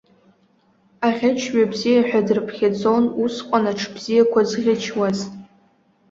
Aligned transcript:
Аӷьычҩы 1.07 1.63
бзиа 1.71 2.01
ҳәа 2.07 2.21
дрыԥхьаӡон 2.27 3.03
усҟан 3.23 3.65
аҽы 3.71 3.89
бзиақәа 3.95 4.41
зӷьычуаз. 4.49 5.17